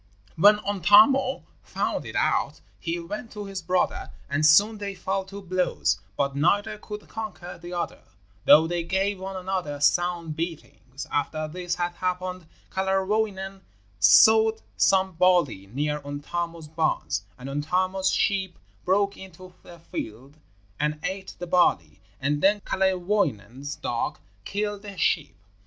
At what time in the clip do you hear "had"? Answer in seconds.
11.75-11.91